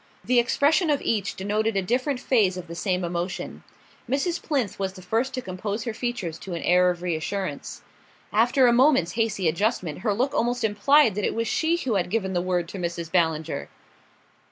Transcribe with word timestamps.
The 0.25 0.39
expression 0.39 0.89
of 0.89 0.99
each 1.03 1.35
denoted 1.35 1.77
a 1.77 1.83
different 1.83 2.19
phase 2.19 2.57
of 2.57 2.65
the 2.65 2.73
same 2.73 3.03
emotion. 3.03 3.61
Mrs. 4.09 4.41
Plinth 4.41 4.79
was 4.79 4.93
the 4.93 5.01
first 5.03 5.31
to 5.35 5.43
compose 5.43 5.83
her 5.83 5.93
features 5.93 6.39
to 6.39 6.55
an 6.55 6.63
air 6.63 6.89
of 6.89 7.03
reassurance: 7.03 7.83
after 8.33 8.65
a 8.65 8.73
moment's 8.73 9.11
hasty 9.11 9.47
adjustment 9.47 9.99
her 9.99 10.15
look 10.15 10.33
almost 10.33 10.63
implied 10.63 11.13
that 11.13 11.23
it 11.23 11.35
was 11.35 11.47
she 11.47 11.77
who 11.77 11.97
had 11.97 12.09
given 12.09 12.33
the 12.33 12.41
word 12.41 12.67
to 12.69 12.79
Mrs. 12.79 13.11
Ballinger. 13.11 13.69